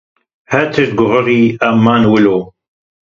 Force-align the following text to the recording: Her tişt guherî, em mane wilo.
Her 0.51 0.65
tişt 0.73 0.93
guherî, 0.97 1.41
em 1.67 1.75
mane 1.85 2.07
wilo. 2.13 2.39